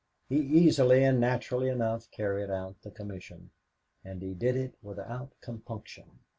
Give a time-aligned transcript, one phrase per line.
[0.29, 3.51] He easily and naturally enough carried out the commission,
[4.03, 6.21] and he did it without compunction.